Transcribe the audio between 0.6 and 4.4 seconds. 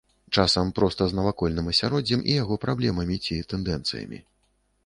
проста з навакольным асяроддзем і яго праблемамі ці тэндэнцыямі.